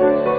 [0.00, 0.29] Amen.